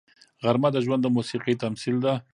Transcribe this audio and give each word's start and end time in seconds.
غرمه 0.43 0.69
د 0.73 0.77
ژوند 0.85 1.01
د 1.03 1.07
موسیقۍ 1.15 1.55
تمثیل 1.63 1.95
ده 2.05 2.13